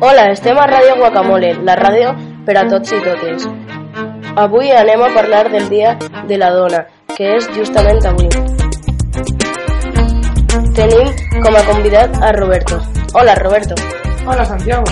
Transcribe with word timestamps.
Hola, 0.00 0.30
estem 0.30 0.58
a 0.58 0.66
Ràdio 0.70 0.96
Guacamole, 1.00 1.54
la 1.66 1.74
ràdio 1.78 2.12
per 2.46 2.54
a 2.60 2.66
tots 2.70 2.92
i 2.92 3.00
totes. 3.02 3.46
Avui 4.36 4.70
anem 4.70 5.02
a 5.02 5.08
parlar 5.14 5.46
del 5.50 5.68
Dia 5.72 5.96
de 6.28 6.38
la 6.38 6.50
Dona, 6.54 6.84
que 7.16 7.32
és 7.38 7.48
justament 7.56 7.98
avui. 8.06 8.28
Tenim 10.76 11.10
com 11.40 11.56
a 11.56 11.64
convidat 11.72 12.20
a 12.22 12.32
Roberto. 12.36 12.78
Hola, 13.14 13.34
Roberto. 13.40 13.74
Hola, 14.26 14.44
Santiago. 14.44 14.84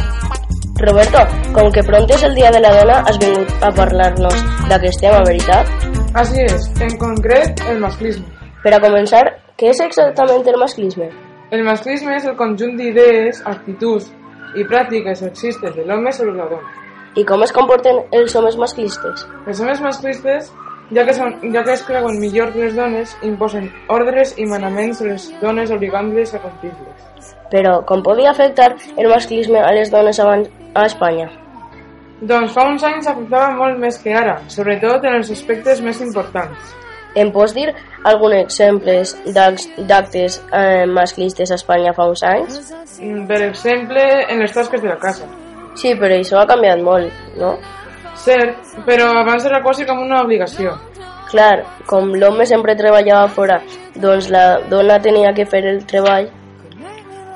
Roberto, 0.80 1.22
com 1.54 1.70
que 1.70 1.84
pront 1.86 2.10
és 2.10 2.24
el 2.24 2.34
Dia 2.34 2.50
de 2.50 2.64
la 2.64 2.72
Dona, 2.80 3.02
has 3.06 3.20
vingut 3.22 3.52
a 3.62 3.70
parlar-nos 3.76 4.42
d'aquest 4.70 5.04
tema, 5.04 5.22
veritat? 5.28 5.68
Así 6.14 6.40
es, 6.40 6.70
en 6.80 6.96
concret, 6.98 7.60
el 7.68 7.78
masclisme. 7.84 8.26
Per 8.64 8.72
a 8.72 8.80
començar, 8.80 9.26
què 9.54 9.68
és 9.70 9.78
exactament 9.84 10.48
el 10.50 10.56
masclisme? 10.58 11.06
El 11.54 11.60
masclisme 11.62 12.16
és 12.16 12.24
el 12.26 12.34
conjunt 12.34 12.72
d'idees, 12.74 13.38
actituds 13.46 14.08
i 14.58 14.64
pràctiques 14.66 15.22
sexistes 15.22 15.76
de 15.76 15.84
l'home 15.86 16.10
sobre 16.16 16.34
la 16.34 16.48
dona. 16.50 16.72
I 17.14 17.22
com 17.28 17.44
es 17.46 17.54
comporten 17.54 18.00
els 18.18 18.34
homes 18.34 18.58
masclistes? 18.58 19.22
Els 19.46 19.62
homes 19.62 19.84
masclistes, 19.84 20.50
ja 20.90 21.06
que, 21.06 21.14
són, 21.14 21.38
ja 21.54 21.62
que 21.62 21.76
es 21.76 21.86
creuen 21.86 22.18
millor 22.18 22.50
que 22.50 22.64
les 22.64 22.74
dones, 22.74 23.14
imposen 23.22 23.70
ordres 23.94 24.34
i 24.42 24.50
manaments 24.50 25.04
a 25.04 25.10
les 25.12 25.30
dones 25.38 25.70
obligant-les 25.78 26.34
a 26.34 26.42
complir-les. 26.42 27.32
Però 27.54 27.78
com 27.86 28.02
podia 28.02 28.34
afectar 28.34 28.72
el 28.98 29.06
masclisme 29.06 29.62
a 29.62 29.70
les 29.78 29.94
dones 29.94 30.18
abans 30.18 30.50
a 30.74 30.88
Espanya? 30.90 31.30
Doncs 32.26 32.58
fa 32.58 32.66
uns 32.74 32.82
anys 32.90 33.06
afectava 33.06 33.54
molt 33.54 33.78
més 33.78 34.02
que 34.02 34.18
ara, 34.18 34.40
sobretot 34.50 35.06
en 35.06 35.20
els 35.22 35.30
aspectes 35.30 35.78
més 35.84 36.02
importants. 36.02 36.74
Em 37.14 37.30
pots 37.30 37.54
dir 37.54 37.68
alguns 38.04 38.34
exemples 38.40 39.14
d'actes 39.86 40.40
eh, 40.52 40.84
masclistes 40.90 41.52
a 41.52 41.58
Espanya 41.60 41.92
fa 41.94 42.08
uns 42.10 42.24
anys? 42.26 42.72
Mm, 43.00 43.26
Per 43.30 43.40
exemple, 43.48 44.02
en 44.28 44.42
les 44.42 44.52
tasques 44.52 44.82
de 44.82 44.88
la 44.88 44.98
casa. 44.98 45.28
Sí, 45.78 45.94
però 45.98 46.18
això 46.18 46.40
ha 46.40 46.46
canviat 46.46 46.82
molt, 46.82 47.12
no? 47.38 47.54
Cert, 48.24 48.74
però 48.86 49.08
abans 49.20 49.46
era 49.46 49.62
quasi 49.62 49.86
com 49.86 50.02
una 50.02 50.22
obligació. 50.22 50.74
Clar, 51.30 51.64
com 51.90 52.12
l'home 52.14 52.46
sempre 52.46 52.76
treballava 52.78 53.28
fora, 53.28 53.60
doncs 53.94 54.28
la 54.30 54.60
dona 54.70 55.00
tenia 55.02 55.32
que 55.34 55.46
fer 55.46 55.64
el 55.70 55.82
treball. 55.86 56.28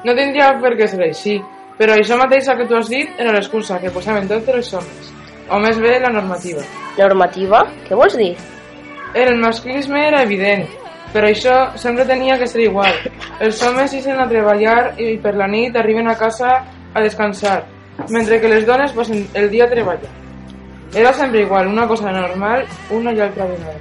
No 0.04 0.14
tindria 0.14 0.52
per 0.62 0.74
què 0.78 0.86
ser 0.86 1.02
així, 1.06 1.38
però 1.78 1.94
això 1.94 2.18
mateix 2.18 2.46
que 2.46 2.66
tu 2.66 2.76
has 2.78 2.90
dit 2.90 3.18
era 3.18 3.32
l'excusa 3.34 3.80
que 3.82 3.90
posaven 3.94 4.28
tots 4.30 4.54
els 4.54 4.70
homes, 4.74 5.10
o 5.50 5.58
més 5.62 5.78
bé 5.82 5.98
la 5.98 6.14
normativa. 6.14 6.62
Normativa? 6.98 7.64
Què 7.88 7.98
vols 7.98 8.16
dir? 8.18 8.36
El 9.14 9.36
masclisme 9.40 10.06
era 10.08 10.22
evident, 10.22 10.66
però 11.12 11.28
això 11.30 11.54
sempre 11.80 12.04
tenia 12.04 12.38
que 12.38 12.46
ser 12.46 12.62
igual. 12.66 12.92
Els 13.40 13.62
homes 13.62 13.94
ixen 13.94 14.18
a 14.20 14.28
treballar 14.28 14.94
i 15.00 15.16
per 15.22 15.34
la 15.34 15.46
nit 15.48 15.76
arriben 15.76 16.08
a 16.08 16.16
casa 16.16 16.58
a 16.94 17.00
descansar, 17.00 17.64
mentre 18.10 18.40
que 18.40 18.48
les 18.48 18.66
dones 18.66 18.92
passen 18.92 19.26
el 19.34 19.48
dia 19.50 19.64
a 19.64 19.70
treballar. 19.70 20.10
Era 20.94 21.12
sempre 21.12 21.40
igual, 21.42 21.66
una 21.68 21.86
cosa 21.86 22.10
normal, 22.12 22.64
una 22.90 23.12
i 23.12 23.20
altra 23.20 23.44
vegada. 23.44 23.76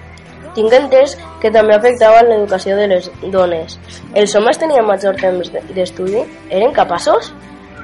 Tinc 0.55 0.73
entès 0.73 1.13
que 1.41 1.51
també 1.53 1.75
afectava 1.75 2.23
l'educació 2.25 2.75
de 2.75 2.87
les 2.87 3.11
dones. 3.31 3.77
Els 4.15 4.33
homes 4.35 4.57
tenien 4.57 4.85
major 4.87 5.15
temps 5.15 5.51
de- 5.53 5.61
d'estudi? 5.75 6.23
Eren 6.49 6.73
capaços? 6.73 7.33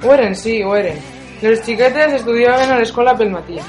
Ho 0.04 0.12
eren, 0.14 0.34
sí, 0.36 0.64
ho 0.64 0.76
eren. 0.76 0.98
Les 1.42 1.62
xiquetes 1.64 2.14
estudiaven 2.14 2.72
a 2.72 2.80
l'escola 2.80 3.14
pel 3.16 3.30
matí, 3.30 3.60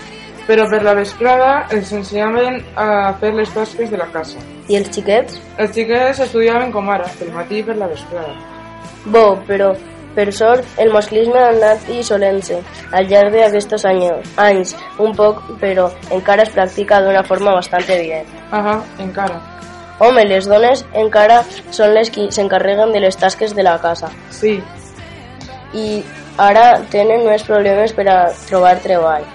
però 0.46 0.66
per 0.70 0.82
la 0.84 0.94
vesprada 0.98 1.50
els 1.74 1.92
ensenyaven 1.92 2.60
a 2.76 3.14
fer 3.20 3.32
les 3.34 3.50
tasques 3.54 3.90
de 3.90 4.00
la 4.00 4.10
casa. 4.12 4.42
I 4.68 4.78
els 4.80 4.90
xiquets? 4.94 5.40
Els 5.58 5.72
xiquets 5.76 6.20
estudiaven 6.26 6.72
com 6.72 6.88
ara, 6.92 7.08
pel 7.18 7.32
matí 7.34 7.60
i 7.60 7.66
per 7.66 7.76
la 7.80 7.88
vesprada. 7.90 8.34
Bo, 9.04 9.24
però 9.48 9.72
per 10.14 10.28
sort 10.32 10.78
el 10.78 10.92
masclisme 10.94 11.40
ha 11.40 11.48
anat 11.50 11.88
dissolent-se 11.88 12.60
al 12.94 13.08
llarg 13.10 13.34
d'aquests 13.34 13.88
anys, 13.90 14.36
anys, 14.38 14.76
un 15.02 15.16
poc, 15.16 15.42
però 15.60 15.88
encara 16.14 16.46
es 16.46 16.54
practica 16.54 17.02
d'una 17.02 17.24
forma 17.26 17.56
bastant 17.56 17.84
evident. 17.88 18.30
Ahà, 18.52 18.78
encara. 19.02 19.40
Home, 20.04 20.24
les 20.26 20.48
dones 20.50 20.84
encara 20.98 21.42
són 21.70 21.94
les 21.94 22.10
que 22.10 22.26
s'encarreguen 22.34 22.92
de 22.94 23.02
les 23.02 23.14
tasques 23.14 23.52
de 23.54 23.62
la 23.62 23.76
casa 23.78 24.08
Sí, 24.34 24.56
i 25.74 26.02
ara 26.38 26.80
tenen 26.90 27.22
més 27.28 27.44
problemes 27.46 27.94
per 27.94 28.08
a 28.10 28.18
trobar 28.48 28.74
treball. 28.82 29.26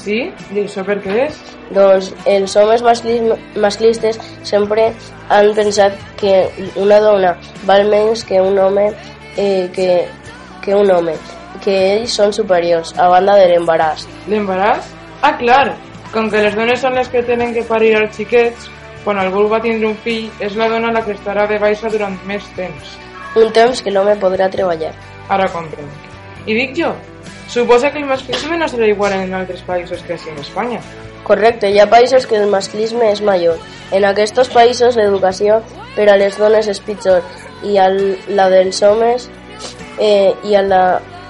Sí? 0.00 0.18
I 0.54 0.62
això 0.64 0.84
per 0.86 0.98
què 1.04 1.16
és? 1.26 1.38
Doncs 1.74 2.12
els 2.26 2.54
homes 2.56 2.82
masclis- 2.82 3.56
masclistes 3.60 4.18
sempre 4.48 4.92
han 5.28 5.50
pensat 5.56 5.98
que 6.20 6.48
una 6.76 7.00
dona 7.04 7.34
val 7.68 7.84
menys 7.90 8.24
que 8.24 8.40
un 8.40 8.58
home 8.58 8.86
eh, 9.36 9.68
que, 9.74 10.06
que 10.64 10.74
un 10.74 10.90
home, 10.90 11.14
que 11.64 11.76
ells 11.98 12.14
són 12.16 12.32
superiors 12.32 12.94
a 12.98 13.08
banda 13.12 13.36
de 13.36 13.50
l'embaràs. 13.52 14.06
L'embaràs? 14.28 14.88
Ah, 15.22 15.34
clar! 15.36 15.74
Com 16.12 16.30
que 16.32 16.40
les 16.40 16.54
dones 16.56 16.80
són 16.80 16.94
les 16.96 17.08
que 17.12 17.20
tenen 17.22 17.52
que 17.52 17.66
parir 17.68 17.92
els 17.98 18.16
xiquets, 18.16 18.70
quan 19.04 19.18
algú 19.20 19.44
va 19.50 19.60
tindre 19.60 19.90
un 19.90 19.96
fill, 20.04 20.30
és 20.40 20.56
la 20.56 20.70
dona 20.72 20.90
la 20.94 21.02
que 21.04 21.12
estarà 21.12 21.44
de 21.50 21.58
baixa 21.60 21.90
durant 21.92 22.16
més 22.26 22.44
temps. 22.56 22.96
Un 23.36 23.52
temps 23.52 23.82
que 23.84 23.92
l'home 23.92 24.16
podrà 24.20 24.48
treballar. 24.50 24.94
Ara 25.28 25.48
comprenc. 25.52 26.06
I 26.48 26.54
dic 26.56 26.72
jo, 26.78 26.94
suposa 27.48 27.90
que 27.90 27.98
el 27.98 28.06
masclisme 28.06 28.56
no 28.60 28.68
serà 28.68 28.86
igual 28.88 29.14
en 29.16 29.34
altres 29.34 29.64
països 29.66 30.02
que 30.04 30.14
així 30.14 30.30
en 30.30 30.38
Espanya. 30.44 30.80
Correcte, 31.24 31.70
hi 31.72 31.80
ha 31.80 31.88
països 31.90 32.26
que 32.28 32.36
el 32.38 32.48
masclisme 32.52 33.10
és 33.10 33.20
major. 33.24 33.58
En 33.92 34.04
aquests 34.04 34.48
països 34.52 34.96
l'educació 34.96 35.62
per 35.96 36.08
a 36.08 36.16
les 36.20 36.36
dones 36.38 36.68
és 36.68 36.80
pitjor 36.80 37.24
i 37.64 37.78
el, 37.82 38.18
la 38.28 38.48
dels 38.52 38.82
homes 38.82 39.28
eh, 39.98 40.32
i, 40.44 40.54
a 40.54 40.62
la 40.62 40.82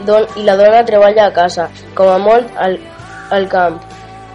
don, 0.05 0.27
i 0.37 0.45
la 0.47 0.56
dona 0.59 0.84
treballa 0.87 1.27
a 1.27 1.34
casa, 1.34 1.69
com 1.95 2.11
a 2.12 2.19
molt 2.23 2.53
al, 2.59 2.79
al 3.35 3.49
camp. 3.50 3.81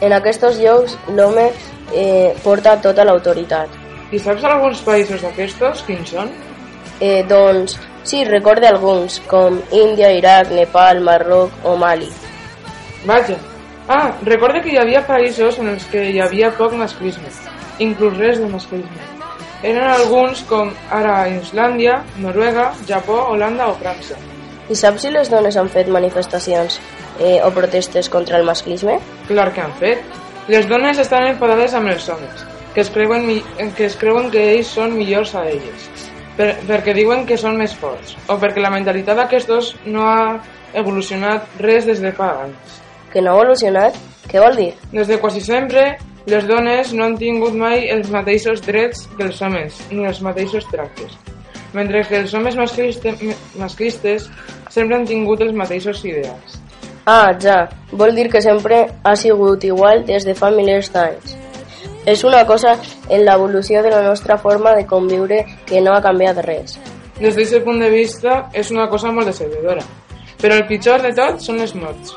En 0.02 0.16
aquests 0.16 0.60
llocs 0.60 0.98
l'home 1.16 1.50
eh, 1.94 2.34
porta 2.44 2.76
tota 2.82 3.06
l'autoritat. 3.08 3.80
I 4.12 4.20
saps 4.22 4.44
alguns 4.46 4.82
països 4.86 5.24
d'aquestos 5.24 5.84
quins 5.88 6.12
són? 6.16 6.30
Eh, 7.00 7.24
doncs 7.30 7.78
sí, 8.04 8.24
recorde 8.26 8.68
alguns, 8.68 9.20
com 9.28 9.62
Índia, 9.72 10.12
Iraq, 10.14 10.52
Nepal, 10.52 11.02
Marroc 11.02 11.52
o 11.64 11.76
Mali. 11.76 12.10
Vaja. 13.06 13.38
Ah, 13.88 14.14
recorde 14.24 14.62
que 14.64 14.72
hi 14.72 14.78
havia 14.80 15.02
països 15.08 15.58
en 15.60 15.74
els 15.74 15.84
que 15.92 16.06
hi 16.12 16.22
havia 16.24 16.54
poc 16.56 16.76
masclisme, 16.80 17.32
inclús 17.84 18.16
res 18.18 18.40
de 18.40 18.48
masclisme. 18.48 19.10
Eren 19.64 19.84
alguns 19.88 20.44
com 20.48 20.72
ara 20.92 21.28
Islàndia, 21.32 22.02
Noruega, 22.20 22.72
Japó, 22.88 23.20
Holanda 23.32 23.68
o 23.72 23.76
França. 23.80 24.16
I 24.72 24.76
saps 24.80 25.04
si 25.04 25.12
les 25.12 25.30
dones 25.32 25.58
han 25.60 25.70
fet 25.72 25.92
manifestacions 25.92 26.80
eh, 27.20 27.40
o 27.44 27.52
protestes 27.52 28.10
contra 28.10 28.40
el 28.40 28.48
masclisme? 28.48 29.00
Clar 29.28 29.52
que 29.56 29.64
han 29.64 29.76
fet. 29.80 30.04
Les 30.48 30.68
dones 30.68 31.00
estan 31.00 31.28
enfadades 31.30 31.76
amb 31.76 31.92
els 31.92 32.08
homes, 32.12 32.44
que 32.76 32.82
es 32.84 32.90
creuen, 32.92 33.30
que, 33.78 33.86
es 33.86 33.96
creuen 34.00 34.32
que 34.32 34.44
ells 34.56 34.72
són 34.76 34.96
millors 34.96 35.36
a 35.40 35.46
elles, 35.48 35.88
per, 36.38 36.50
perquè 36.68 36.96
diuen 36.96 37.26
que 37.30 37.38
són 37.40 37.58
més 37.60 37.76
forts, 37.80 38.16
o 38.28 38.38
perquè 38.42 38.64
la 38.64 38.72
mentalitat 38.74 39.20
d'aquestos 39.20 39.74
no 39.86 40.08
ha 40.08 40.40
evolucionat 40.74 41.62
res 41.62 41.86
des 41.90 42.02
de 42.02 42.14
fa 42.16 42.32
anys. 42.46 42.80
Que 43.14 43.22
no 43.22 43.34
ha 43.34 43.42
evolucionat? 43.42 44.00
Què 44.32 44.42
vol 44.42 44.58
dir? 44.58 44.72
Des 44.94 45.10
de 45.12 45.20
quasi 45.22 45.44
sempre, 45.44 45.94
les 46.26 46.48
dones 46.48 46.94
no 46.96 47.06
han 47.06 47.18
tingut 47.20 47.56
mai 47.60 47.90
els 47.94 48.10
mateixos 48.14 48.64
drets 48.66 49.06
que 49.18 49.28
els 49.28 49.42
homes, 49.44 49.78
ni 49.92 50.08
els 50.08 50.24
mateixos 50.26 50.66
tractes, 50.72 51.18
mentre 51.76 52.06
que 52.08 52.22
els 52.24 52.34
homes 52.34 52.58
mascliste, 52.58 53.14
masclistes 53.60 54.30
sempre 54.72 54.98
han 54.98 55.08
tingut 55.10 55.44
els 55.46 55.54
mateixos 55.54 56.02
ideals. 56.08 56.60
Ah, 57.06 57.36
ja. 57.36 57.68
Vol 57.92 58.16
dir 58.16 58.30
que 58.32 58.42
sempre 58.42 58.86
ha 59.04 59.16
sigut 59.20 59.64
igual 59.68 60.06
des 60.08 60.24
de 60.24 60.34
fa 60.34 60.50
milers 60.56 60.90
d'anys. 60.94 61.43
És 62.06 62.24
una 62.28 62.44
cosa 62.46 62.76
en 63.10 63.24
l'evolució 63.24 63.82
de 63.84 63.92
la 63.94 64.02
nostra 64.04 64.38
forma 64.38 64.76
de 64.76 64.86
conviure 64.86 65.46
que 65.66 65.82
no 65.82 65.94
ha 65.96 66.02
canviat 66.04 66.44
res. 66.44 66.78
Des 67.20 67.36
d'aquest 67.36 67.64
punt 67.64 67.80
de 67.80 67.90
vista, 67.90 68.50
és 68.54 68.72
una 68.72 68.90
cosa 68.90 69.12
molt 69.12 69.30
decebedora. 69.32 69.86
Però 70.42 70.58
el 70.60 70.68
pitjor 70.68 71.02
de 71.02 71.14
tot 71.16 71.40
són 71.40 71.62
les 71.62 71.76
morts. 71.76 72.16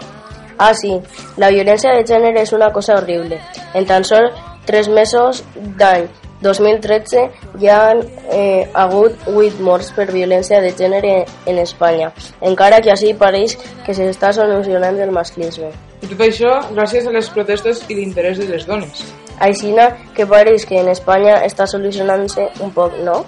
Ah, 0.58 0.72
sí, 0.74 0.94
la 1.36 1.50
violència 1.52 1.92
de 1.94 2.04
gènere 2.08 2.42
és 2.42 2.52
una 2.56 2.72
cosa 2.72 2.96
horrible. 2.96 3.38
En 3.74 3.86
tan 3.86 4.04
sol 4.04 4.30
tres 4.66 4.88
mesos 4.88 5.44
d'any 5.78 6.08
2013 6.42 7.22
hi 7.60 7.68
ha 7.68 7.94
eh, 7.94 8.68
hagut 8.74 9.28
8 9.32 9.60
morts 9.64 9.92
per 9.96 10.08
violència 10.10 10.60
de 10.64 10.72
gènere 10.76 11.14
en 11.46 11.60
Espanya, 11.62 12.10
encara 12.40 12.80
que 12.84 12.92
així 12.92 13.14
pareix 13.14 13.56
que 13.86 13.94
s'està 13.96 14.32
solucionant 14.36 15.00
el 15.00 15.14
masclisme. 15.14 15.70
I 16.02 16.10
tot 16.10 16.26
això 16.26 16.58
gràcies 16.72 17.06
a 17.06 17.14
les 17.14 17.30
protestes 17.32 17.86
i 17.88 18.00
l'interès 18.00 18.42
de 18.42 18.50
les 18.50 18.66
dones. 18.68 19.06
Aixina 19.40 19.90
que 20.16 20.26
pareix 20.26 20.64
que 20.66 20.78
en 20.80 20.88
Espanya 20.92 21.40
està 21.44 21.66
solucionant-se 21.68 22.48
un 22.64 22.72
poc, 22.72 22.96
no? 23.04 23.24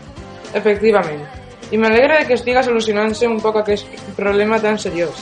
Efectivament. 0.55 1.25
I 1.71 1.77
m'alegra 1.77 2.21
de 2.21 2.29
que 2.29 2.39
estiga 2.39 2.63
solucionant-se 2.65 3.29
un 3.29 3.41
poc 3.45 3.61
aquest 3.61 3.91
problema 4.17 4.61
tan 4.61 4.79
seriós, 4.81 5.21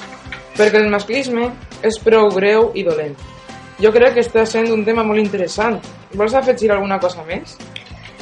perquè 0.54 0.78
el 0.78 0.92
masclisme 0.92 1.50
és 1.82 1.98
prou 2.02 2.30
greu 2.34 2.70
i 2.74 2.86
dolent. 2.86 3.16
Jo 3.82 3.90
crec 3.92 4.14
que 4.16 4.24
està 4.24 4.46
sent 4.48 4.70
un 4.72 4.86
tema 4.86 5.04
molt 5.04 5.20
interessant. 5.20 5.80
Vols 6.16 6.36
afegir 6.38 6.70
alguna 6.72 7.00
cosa 7.02 7.26
més? 7.26 7.58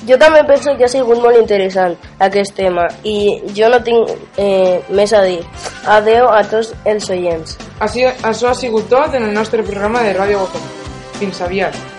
Jo 0.05 0.19
també 0.21 0.43
penso 0.45 0.75
que 0.77 0.85
ha 0.85 0.91
sigut 0.91 1.23
molt 1.23 1.39
interessant 1.39 1.95
aquest 2.27 2.57
tema 2.59 2.89
i 3.09 3.17
jo 3.57 3.71
no 3.73 3.81
tinc 3.87 4.11
eh, 4.37 4.83
més 4.91 5.15
a 5.15 5.23
dir. 5.25 5.41
Adeu 5.87 6.29
a 6.29 6.43
tots 6.51 6.75
els 6.85 7.09
oients. 7.15 7.57
Així, 7.81 8.05
això 8.05 8.51
ha 8.51 8.59
sigut 8.59 8.91
tot 8.91 9.15
en 9.15 9.31
el 9.31 9.35
nostre 9.37 9.65
programa 9.65 10.05
de 10.05 10.13
Ràdio 10.19 10.45
Bocom. 10.45 10.71
Fins 11.21 11.41
aviat. 11.47 11.94